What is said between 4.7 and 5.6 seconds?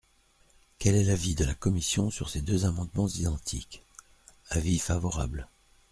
favorable.